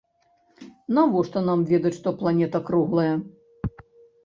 Навошта 0.97 1.43
нам 1.51 1.59
ведаць, 1.73 1.93
што 1.99 2.15
планета 2.23 2.65
круглая? 2.73 3.09